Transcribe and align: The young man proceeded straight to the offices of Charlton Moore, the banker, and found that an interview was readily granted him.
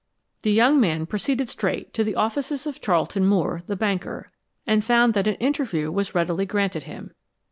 The 0.41 0.49
young 0.51 0.79
man 0.79 1.05
proceeded 1.05 1.47
straight 1.47 1.93
to 1.93 2.03
the 2.03 2.15
offices 2.15 2.65
of 2.65 2.81
Charlton 2.81 3.23
Moore, 3.23 3.61
the 3.67 3.75
banker, 3.75 4.31
and 4.65 4.83
found 4.83 5.13
that 5.13 5.27
an 5.27 5.35
interview 5.35 5.91
was 5.91 6.15
readily 6.15 6.47
granted 6.47 6.85
him. 6.85 7.13